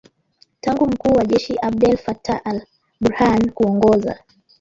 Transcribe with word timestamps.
tangu 0.61 0.85
mkuu 0.85 1.11
wa 1.13 1.25
jeshi 1.25 1.57
Abdel 1.61 1.97
Fattah 1.97 2.41
al-Burhan 2.43 3.49
kuongoza 3.51 4.19